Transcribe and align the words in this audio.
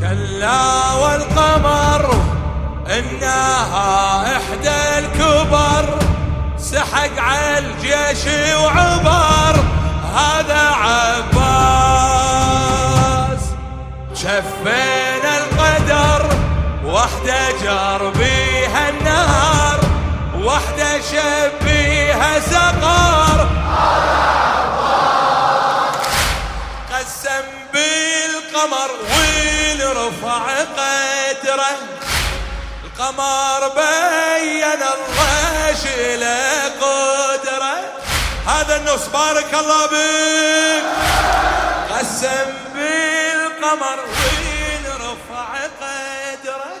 كلا 0.00 0.92
والقمر 0.92 2.04
إنها 2.98 4.22
إحدى 4.36 4.98
الكبر 4.98 5.84
سحق 6.58 7.18
على 7.18 7.58
الجيش 7.58 8.26
وعبر 8.56 9.54
هذا 10.14 10.62
عباس. 10.70 11.38
شفينا 14.14 14.97
القمر 32.98 33.68
بين 33.68 34.82
الله 34.82 35.74
شله 35.84 36.68
قدره. 36.80 37.76
هذا 38.46 38.76
النص 38.76 39.06
بارك 39.06 39.54
الله 39.54 39.86
بك 39.86 40.84
قسم 41.90 42.48
بالقمر 42.74 43.98
وين 44.00 44.84
رفع 44.86 45.48
قدره. 45.80 46.74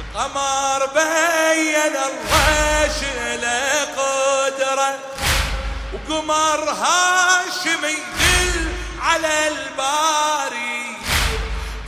القمر 0.00 0.86
بين 0.86 1.96
الله 2.08 2.90
شله 3.00 3.84
قدره. 3.96 4.98
وقمر 5.92 6.60
هاشمي 6.70 7.98
على 9.02 9.48
الباري. 9.48 10.96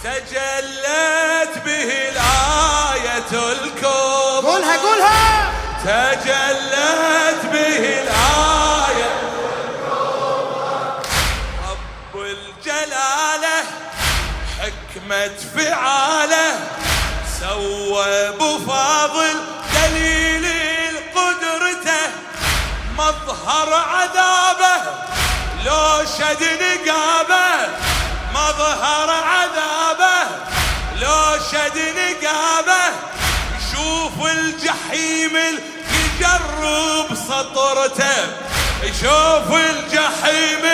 تجلت 0.04 1.58
به 1.64 2.08
الآية 2.08 2.31
الكبرى 3.34 4.52
قولها 4.52 4.76
قولها. 4.76 5.52
تجلت 5.84 7.42
به 7.52 7.84
الآية. 8.02 9.10
رب 11.68 12.20
الجلالة 12.20 13.64
حكمة 14.60 15.36
فعالة 15.56 16.58
سوى 17.40 18.28
بفاضل 18.28 19.36
دليل 19.74 20.46
قدرته 21.16 22.04
مظهر 22.98 23.74
عذابه 23.74 24.76
لو 25.64 26.04
شد 26.04 26.42
نقابه 26.42 27.68
مظهر 28.34 29.10
عذابه 29.10 29.41
الجحيم 34.52 35.36
يجرب 35.92 37.14
سطرته. 37.28 38.16
يشوف 38.82 39.48
الجحيم 39.52 40.64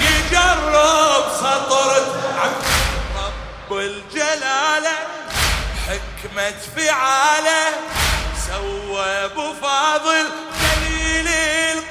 يجرب 0.00 1.24
سطرته. 1.40 2.52
رب 3.16 3.78
الجلاله 3.78 4.96
حكمة 5.86 6.54
فعاله. 6.76 7.66
سوى 8.46 9.28
بفاضل 9.28 10.26
دليل 10.62 11.28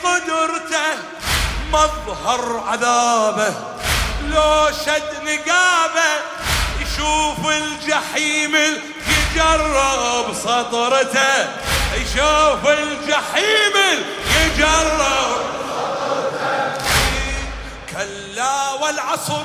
قدرته. 0.03 0.97
مظهر 1.72 2.63
عذابه. 2.67 3.53
لو 4.30 4.72
شد 4.85 5.23
نقابه 5.23 6.13
يشوف 6.81 7.47
الجحيم 7.47 8.53
يجرب 9.33 10.33
سطرته. 10.33 11.47
يشوف 11.95 12.67
الجحيم 12.67 13.75
يجرب 14.35 15.41
كلا 17.91 18.72
والعصر 18.81 19.43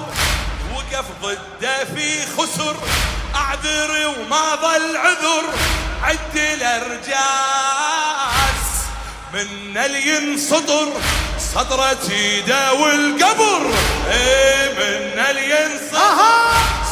وقف 0.75 1.05
ضده 1.23 1.85
في 1.95 2.27
خسر. 2.37 2.77
أعذر 3.35 3.91
وما 4.07 4.55
ظل 4.55 4.97
عذر. 4.97 5.45
عد 6.03 6.37
الأرجاس 6.37 7.19
من 9.35 9.77
اللي 9.77 10.17
ينسطر 10.17 10.89
صدرة 11.55 12.11
إيده 12.11 12.73
والقبر. 12.73 13.71
إيه 14.11 14.73
من 14.73 15.19
اللي 15.31 15.51
ينسطر 15.51 15.99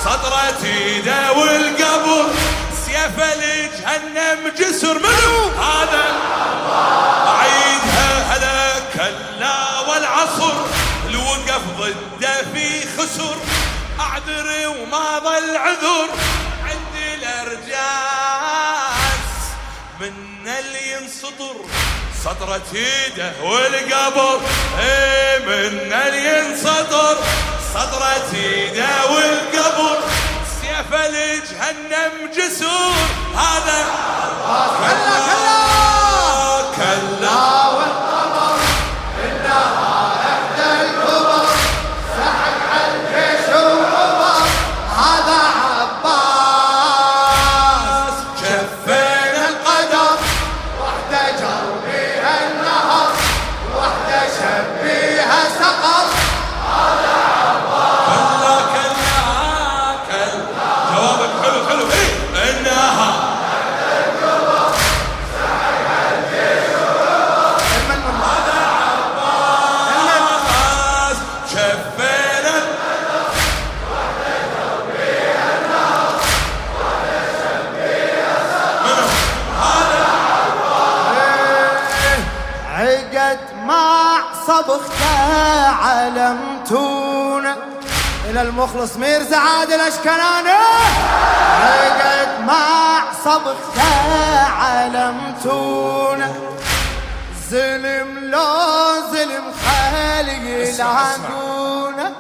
صدرة 0.04 0.64
إيده 0.64 1.32
والقبر. 1.32 2.26
سيف 3.06 3.18
لجهنم 3.20 4.52
جسر 4.58 4.98
منو 4.98 5.48
هذا 5.62 6.04
اعيدها 7.28 8.36
هلا 8.36 8.80
كلا 8.94 9.80
والعصر 9.80 10.54
الوقف 11.08 11.62
ضده 11.78 12.42
في 12.54 12.66
خسر. 12.98 13.36
أعذر 14.00 14.68
وما 14.68 15.18
ظل 15.18 15.56
عذر. 15.56 16.08
عندي 16.64 17.14
الأرجاس 17.14 17.76
من 20.00 20.48
اللي 20.58 20.92
ينصدر. 20.92 21.56
صدرة 22.24 22.66
ايده 22.74 23.32
والقبر 23.42 24.40
إيه 24.80 25.38
من 25.38 25.92
اللي 25.92 26.38
ينصدر. 26.38 27.16
صدرة 27.74 28.30
ايده 28.34 29.10
والقبر. 29.10 29.98
سيف 30.91 30.94
لجهنم 30.94 32.30
جسور. 32.36 32.94
هذا 33.36 33.84
كلا 34.78 35.19
كلا 35.26 35.75
صبغته 84.56 85.66
علمتونا 85.68 87.56
إلى 88.30 88.42
المخلص 88.42 88.96
ميرزا 88.96 89.36
عادل 89.36 89.80
اشكناني 89.80 90.50
عقد 91.60 92.40
مع 92.40 93.00
صبغته 93.24 93.82
علمتونا 94.60 96.32
زلم 97.50 98.18
لو 98.22 98.54
زلم 99.12 99.44
خالي 99.64 100.68
يلعنونا 100.68 102.12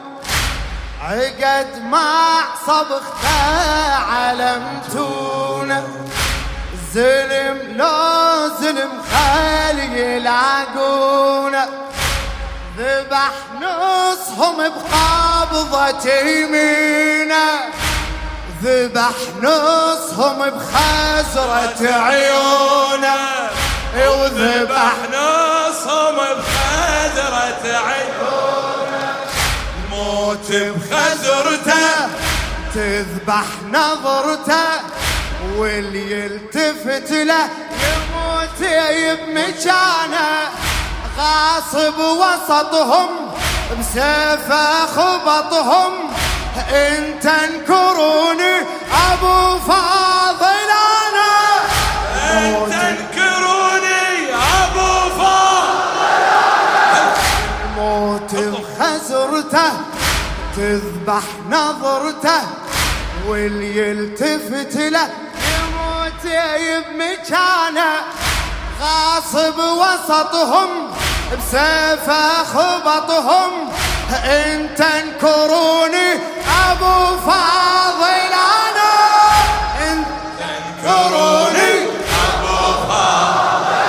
عقد 1.02 1.82
مع 1.82 2.44
صبغته 2.66 3.94
علمتونا 4.12 5.82
زلم 6.94 7.58
لو 7.76 8.48
زلم 8.60 8.90
خالي 9.12 10.16
يلعقونا 10.16 11.85
ذبح 12.78 13.30
نصهم 13.60 14.56
بقبضة 14.56 16.12
يمينه. 16.12 17.46
ذبح 18.62 19.16
نصهم 19.42 20.50
بخزرة 20.50 21.92
عيونه. 21.92 23.50
وذبح 23.96 24.92
نصهم 25.12 26.16
بخزرة 26.16 27.64
عيونه. 27.64 29.16
موت 29.90 30.52
بخزرته 30.52 32.08
تذبح 32.74 33.44
نظرته 33.72 34.68
واللي 35.56 36.12
يلتفت 36.12 37.10
له 37.12 37.48
يموت 37.82 38.60
بمكانه 38.60 40.26
غاصب 41.18 41.98
وسطهم 41.98 43.08
بسيفه 43.80 44.86
خبطهم. 44.86 45.92
إن 46.70 47.20
تنكروني 47.20 48.54
أبو 49.12 49.58
فاضل 49.58 50.70
أنا. 51.02 51.34
إن 52.30 52.70
تنكروني 52.70 54.34
أبو 54.34 55.10
فاضل 55.18 56.16
موت 57.76 58.34
بخزرته 58.34 59.72
تذبح 60.56 61.22
نظرته. 61.50 62.42
واللي 63.28 63.76
يلتفت 63.76 64.76
له 64.76 65.08
يموت 65.36 66.26
بمكانه 66.90 67.94
غاصب 68.80 69.58
وسطهم 69.58 70.85
بسيفه 71.32 72.44
خبطهم 72.44 73.70
إن 74.24 74.74
تنكروني 74.76 76.12
أبو 76.70 77.18
فاضل 77.26 78.32
أنا 78.32 78.94
إن 79.80 80.04
تنكروني 80.38 81.72
أبو 82.28 82.88
فاضل 82.88 83.86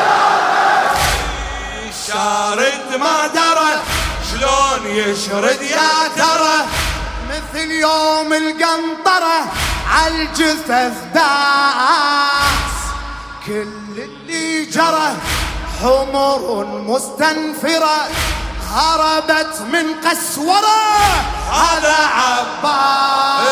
شارد 2.07 2.99
ما 2.99 3.27
درى 3.27 3.71
شلون 4.31 4.87
يشرد 4.87 5.61
يا 5.61 6.07
ترى؟ 6.17 6.65
مثل 7.29 7.71
يوم 7.71 8.33
القنطرة 8.33 9.51
عالجثث 9.91 10.93
داس 11.13 12.77
كل 13.45 13.63
اللي 13.97 14.65
جرى 14.65 15.15
حمر 15.81 16.65
مستنفرة 16.65 17.97
هربت 18.71 19.61
من 19.71 19.93
قسورة 20.09 20.77
هذا 21.51 21.95
عباس. 22.17 23.47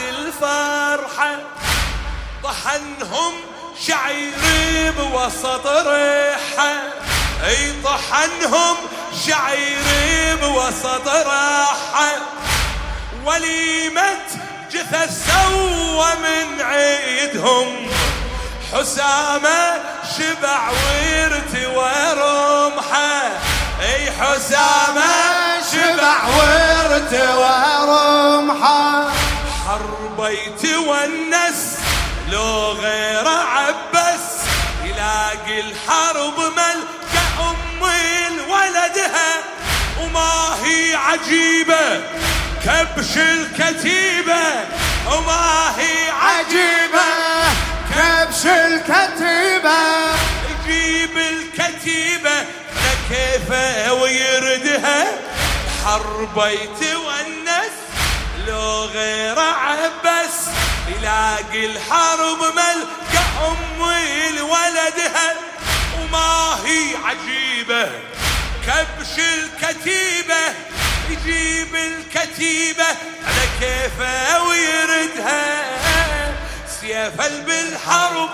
الفرحة 0.00 1.36
طحنهم 2.44 3.34
شعير 3.86 4.92
بوسط 4.98 5.66
ريحة. 5.66 6.72
أي 7.46 7.72
طحنهم 7.84 8.76
شعير 9.26 10.36
بوسط 10.42 11.08
راحة. 11.08 12.12
وليمة 13.24 14.18
جثث 14.72 15.26
سوى 15.26 16.14
من 16.14 16.62
عيدهم. 16.62 17.86
حسامة 18.72 19.82
شبع 20.18 20.70
وارتوى 20.70 21.92
رمحة 22.12 23.22
أي 23.80 24.10
حسامة 24.10 25.12
شبع 25.72 26.24
ورتوى 26.26 26.83
حربي 30.34 30.50
تونس 30.62 31.78
لو 32.30 32.72
غير 32.72 33.28
عبس 33.28 34.20
يلاقي 34.84 35.60
الحرب 35.60 36.38
ملكة 36.38 37.50
أم 37.50 37.82
ولدها. 38.50 39.34
وما 40.00 40.56
هي 40.64 40.94
عجيبة 40.94 42.00
كبش 42.64 43.16
الكتيبة. 43.16 44.42
وما 45.12 45.74
هي 45.78 46.10
عجيبة 46.10 47.08
كبش 47.90 48.46
الكتيبة. 48.46 49.78
يجيب 50.50 51.18
الكتيبة 51.18 52.44
لكيفه 52.84 53.92
ويردها؟ 53.92 55.06
حربي 55.84 56.56
تونس 56.56 57.73
لو 58.46 58.84
غير 58.84 59.38
عبس 59.38 60.36
يلاقي 60.88 61.66
الحرب 61.66 62.38
ملكة 62.38 63.48
أم 63.48 63.82
ولدها 64.42 65.34
وما 65.98 66.58
هي 66.64 66.96
عجيبة. 67.04 67.90
كبش 68.66 69.18
الكتيبة 69.18 70.54
يجيب 71.10 71.74
الكتيبة 71.74 72.86
على 73.26 73.48
كيفه 73.60 74.42
ويردها. 74.42 75.62
سيف 76.80 77.16
بالحرب 77.46 78.30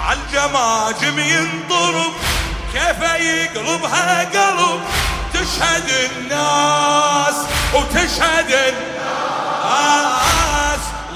عالجماجم 0.00 1.18
ينضرب 1.18 2.14
كيف 2.72 3.10
يقلبها 3.20 4.24
قلب. 4.24 4.84
تشهد 5.34 5.88
الناس 5.90 7.34
وتشهد 7.74 8.50
الناس. 8.50 9.27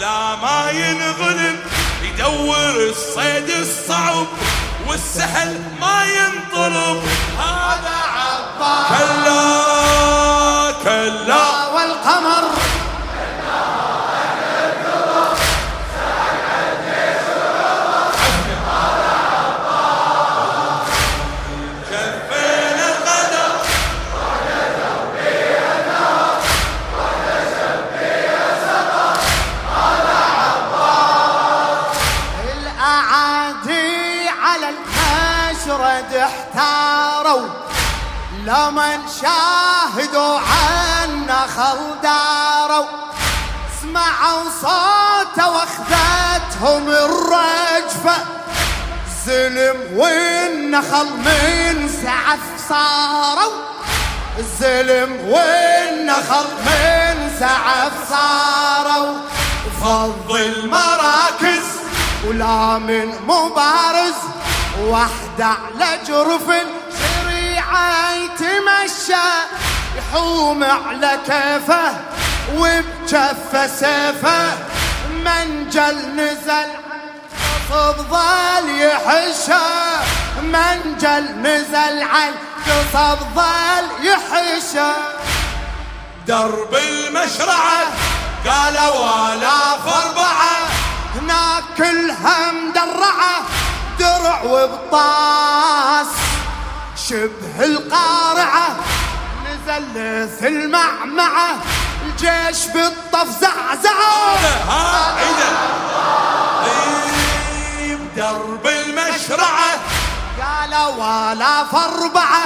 لا 0.01 0.37
ما 0.37 0.71
ينغلب 0.71 1.59
يدور 2.03 2.77
الصيد 2.91 3.51
الصعب 3.51 4.27
والسهل 4.89 5.61
ما 5.81 6.05
ينطلب. 6.05 7.03
هذا 7.39 7.99
عباس. 8.15 8.89
كلا 8.99 9.43
كلا. 10.85 11.67
والقمر 11.75 12.52
لمن 38.47 39.01
شاهدوا 39.21 40.39
عنا 40.39 41.47
خلداروا 41.47 42.87
سمعوا 43.83 44.45
صوته 44.61 45.49
واخذتهم 45.51 46.89
الرجفة. 46.89 48.17
زلم 49.27 49.99
والنخل 49.99 51.07
من 51.07 51.89
سعف 52.03 52.41
صاروا 52.69 53.53
الزلم 54.39 55.21
والنخل 55.29 56.47
من 56.67 57.31
سعف 57.41 57.93
صاروا. 58.11 59.19
فض 59.83 60.31
المراكز 60.31 61.67
ولا 62.27 62.79
من 62.79 63.15
مبارز 63.27 64.15
واحدة 64.81 65.45
على 65.45 65.99
جرف 66.07 66.49
يتمشى 68.13 69.29
يحوم 69.97 70.65
على 70.65 71.19
كيفه 71.27 71.95
وبجفه 72.57 73.67
سيفه. 73.67 74.59
منجل 75.25 75.97
نزل 76.17 76.69
قصب 77.71 77.97
ظل 78.11 78.67
يحشى. 78.71 79.65
منجل 80.43 81.25
نزل 81.43 82.03
عن 82.03 82.33
قصب 82.67 83.19
ظل 83.35 84.07
يحشى. 84.07 84.93
درب 86.27 86.75
المشرعة 86.75 87.83
قالوا 88.47 89.33
آلاف 89.33 89.87
أربعة 89.87 90.57
هناك 91.15 91.65
كلها 91.77 92.53
مدرعة 92.53 93.43
درع 93.99 94.43
وبطاس. 94.43 96.07
شبه 97.13 97.65
القارعة 97.65 98.77
نزل 99.45 99.97
المعمعة 100.47 101.49
الجيش 102.07 102.67
بالطف 102.67 103.29
زعزعة. 103.41 104.37
ها 104.69 105.15
عيدا 105.17 105.51
إيه، 106.65 107.99
درب 108.17 108.67
المشرعة. 108.67 109.73
قالوا 110.41 111.33
آلاف 111.33 111.75
أربعة 111.75 112.45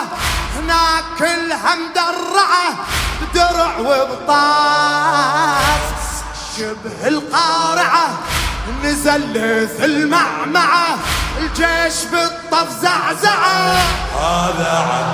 هناك 0.56 1.04
كلها 1.18 1.74
مدرعة 1.74 2.76
بدرع 3.22 3.76
درع 3.76 3.78
وبطاس. 3.78 4.96
شبه 6.58 7.08
القارعة 7.08 8.18
نزل 8.84 9.36
المعمعة. 9.84 10.98
الجيش 11.38 12.04
بالطف 12.04 12.70
زعزعة. 12.82 13.76
هذا 14.20 14.84
عن 14.90 15.06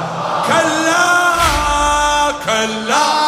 كلا 0.49 1.33
كلا. 2.47 3.22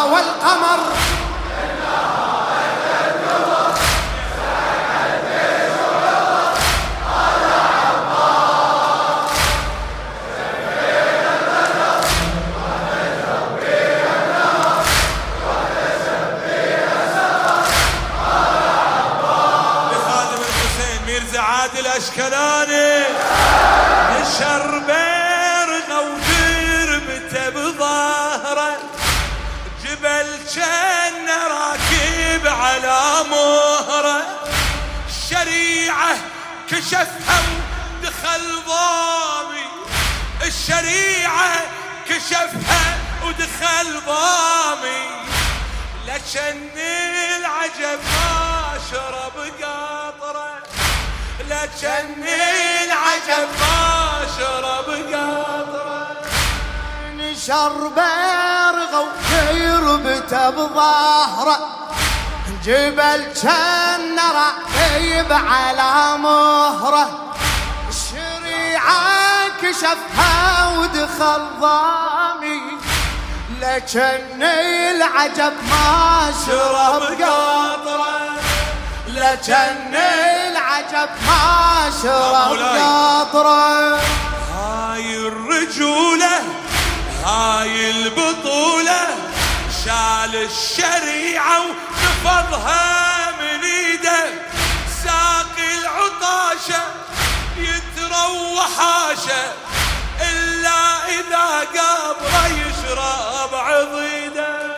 على 32.74 33.28
مهره 33.30 34.22
الشريعة 35.08 36.16
كشفها 36.70 37.42
ودخل 38.02 38.62
ضامي. 38.66 39.66
الشريعة 40.42 41.60
كشفها 42.08 42.98
ودخل 43.24 44.00
ضامي. 44.06 45.04
لكن 46.06 46.70
العجب 47.38 48.00
ما 48.02 48.78
شرب 48.90 49.36
قطرة. 49.62 50.54
لكن 51.50 52.24
العجب 52.84 53.48
ما 53.60 54.26
شرب 54.38 54.88
قطرة. 55.14 56.16
نشر 57.16 57.88
بيرغه 57.88 59.08
ويربته 59.52 60.50
بظهره 60.50 61.83
جبل 62.64 63.24
كان 63.42 64.18
راكب 64.18 65.32
على 65.32 66.18
مهره. 66.18 67.34
الشريعة 67.88 69.48
كشفها 69.62 70.68
ودخل 70.78 71.42
ضامي 71.60 72.62
لكن 73.60 74.42
العجب 74.42 75.52
ما 75.70 76.32
شرب 76.46 77.02
قطره. 77.02 78.30
لكن 79.08 79.94
العجب 79.94 81.08
ما 81.26 81.90
شرب. 82.02 82.58
قطره. 82.78 84.00
هاي 84.54 85.16
الرجولة 85.16 86.42
هاي 87.24 87.90
البطولة. 87.90 89.06
شال 89.84 90.34
الشريعة 90.34 91.60
ونفضها 92.24 93.30
من 93.40 93.64
ايده 93.64 94.24
ساقي 95.04 95.78
العطاشة 95.78 96.82
يتروى 97.56 98.60
حاشة 98.78 99.52
إلا 100.20 101.06
إذا 101.08 101.60
قبره 101.60 102.46
يشرب 102.46 103.54
عضيده. 103.54 104.76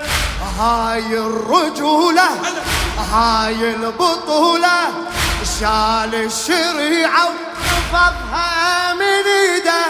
هاي 0.58 1.18
الرجولة 1.18 2.28
هاي 3.12 3.74
البطولة 3.74 4.88
شال 5.60 6.14
الشريعة 6.14 7.28
ونفضها 7.28 8.94
من 8.94 9.02
إيده 9.26 9.84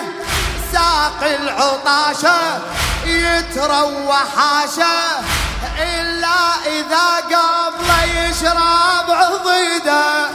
ساقي 0.72 1.36
العطاشة 1.36 2.60
يتروى 3.06 4.16
حاشا 4.36 5.24
إلا 5.78 6.38
إذا 6.66 7.06
قبله 7.16 8.04
يشرب 8.04 9.10
عضيده. 9.10 10.28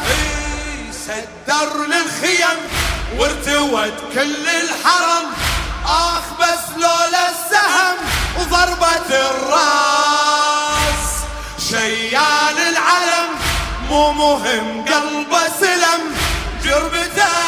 سدر 1.07 1.85
للخيم 1.85 2.57
وارتوت 3.17 3.97
كل 4.13 4.45
الحرم. 4.49 5.25
آخ 5.85 6.25
بس 6.39 6.63
لولا 6.77 7.29
السهم 7.29 7.95
وضربة 8.39 9.09
الرأس. 9.29 11.11
شيال 11.69 12.57
العلم 12.57 13.29
مو 13.89 14.11
مهم 14.11 14.85
قلبه 14.85 15.43
سلم. 15.59 16.01
جربته 16.63 17.40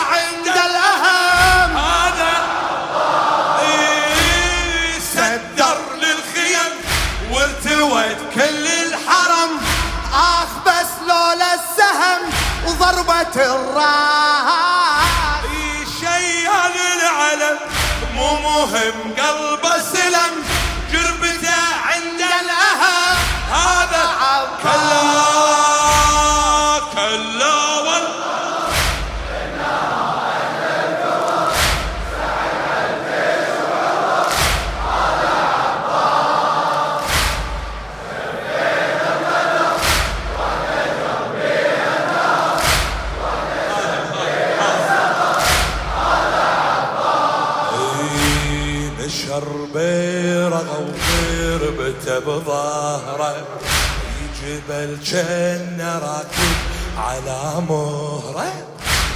على 56.97 57.61
مهرة. 57.69 58.53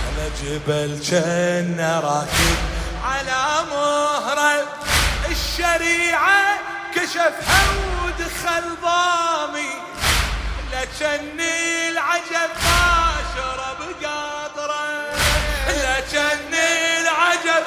على 0.07 0.29
جبل 0.41 0.99
كان 1.11 1.99
راكب 2.03 2.57
على 3.03 3.65
مهرة. 3.71 4.65
الشريعة 5.31 6.59
كشفها 6.95 7.63
ودخل 8.05 8.63
ضامي. 8.83 9.69
لكن 10.73 11.39
العجب 11.91 12.51
ما 12.63 13.13
شرب 13.35 13.79
قطره 14.03 14.87
لكن 15.67 16.53
العجب 17.01 17.63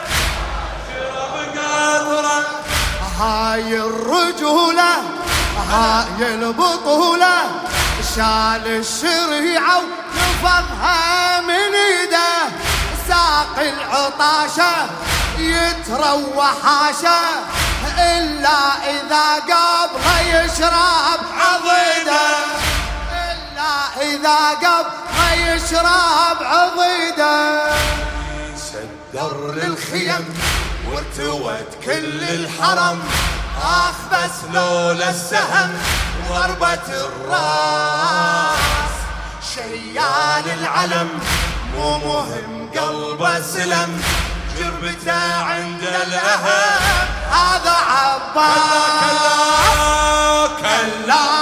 شرب 0.89 1.35
قطره 1.59 2.45
هاي 3.21 3.77
الرجولة 3.81 4.93
هاي 5.71 6.35
البطولة. 6.35 7.70
شال 8.17 8.67
الشريعة 8.67 9.79
ونفضها 9.79 11.41
من 11.41 11.75
إيده. 11.75 12.33
ساقي 13.09 13.69
العطاشة 13.69 14.73
يتروى 15.39 16.47
حاشا 16.65 17.21
إلا 17.99 18.59
إذا 18.91 19.35
قبله 19.35 20.21
يشرب 20.21 21.21
عضيده. 21.41 22.27
إلا 23.13 24.03
إذا 24.03 24.39
قبله 24.51 25.33
يشرب 25.33 26.39
عضيده. 26.43 27.61
سدر 28.57 29.55
للخيم 29.55 30.35
وارتوت 30.89 31.85
كل 31.85 32.23
الحرم. 32.23 33.03
آخ 33.63 33.95
بس 34.13 34.55
لولا 34.55 35.11
السهم. 35.11 35.71
ضربة 36.31 36.89
الراس. 36.91 38.61
شيال 39.55 40.47
العلم 40.59 41.09
مو 41.75 41.99
مهم 41.99 42.71
قلبه 42.77 43.41
سلم 43.41 44.03
جربته 44.59 45.45
عند 45.45 45.83
الأهم. 45.83 46.83
هذا 47.31 47.71
عباس. 47.71 48.57
كلا 49.01 50.47
كلا, 50.61 50.77
كلا. 51.07 51.40